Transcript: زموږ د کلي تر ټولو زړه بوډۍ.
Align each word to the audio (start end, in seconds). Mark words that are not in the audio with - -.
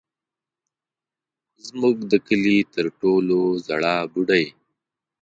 زموږ 1.67 1.97
د 2.11 2.13
کلي 2.27 2.57
تر 2.73 2.85
ټولو 3.01 3.39
زړه 3.67 3.93
بوډۍ. 4.11 4.45